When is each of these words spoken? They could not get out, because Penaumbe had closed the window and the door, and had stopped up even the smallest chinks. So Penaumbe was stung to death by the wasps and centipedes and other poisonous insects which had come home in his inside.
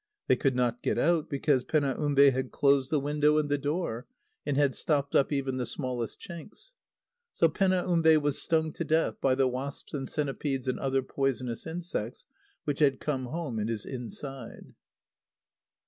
They 0.25 0.35
could 0.35 0.55
not 0.55 0.81
get 0.81 0.97
out, 0.97 1.29
because 1.29 1.63
Penaumbe 1.63 2.31
had 2.31 2.51
closed 2.51 2.89
the 2.89 2.99
window 2.99 3.37
and 3.37 3.49
the 3.49 3.57
door, 3.59 4.07
and 4.47 4.57
had 4.57 4.73
stopped 4.73 5.13
up 5.15 5.31
even 5.31 5.57
the 5.57 5.65
smallest 5.67 6.19
chinks. 6.19 6.73
So 7.33 7.47
Penaumbe 7.47 8.17
was 8.17 8.41
stung 8.41 8.73
to 8.73 8.83
death 8.83 9.21
by 9.21 9.35
the 9.35 9.47
wasps 9.47 9.93
and 9.93 10.09
centipedes 10.09 10.67
and 10.67 10.79
other 10.79 11.03
poisonous 11.03 11.67
insects 11.67 12.25
which 12.63 12.79
had 12.79 12.99
come 12.99 13.25
home 13.27 13.59
in 13.59 13.67
his 13.67 13.85
inside. 13.85 14.73